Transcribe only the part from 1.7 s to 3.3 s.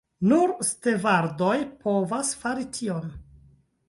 povas fari tion.